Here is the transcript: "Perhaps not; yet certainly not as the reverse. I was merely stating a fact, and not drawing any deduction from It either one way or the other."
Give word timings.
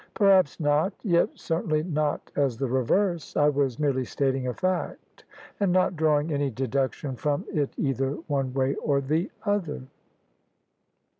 "Perhaps 0.15 0.59
not; 0.59 0.93
yet 1.03 1.29
certainly 1.35 1.83
not 1.83 2.31
as 2.35 2.57
the 2.57 2.65
reverse. 2.65 3.37
I 3.37 3.49
was 3.49 3.77
merely 3.77 4.03
stating 4.03 4.47
a 4.47 4.53
fact, 4.55 5.25
and 5.59 5.71
not 5.71 5.95
drawing 5.95 6.33
any 6.33 6.49
deduction 6.49 7.15
from 7.15 7.45
It 7.53 7.69
either 7.77 8.13
one 8.25 8.51
way 8.51 8.73
or 8.73 8.99
the 8.99 9.29
other." 9.45 9.83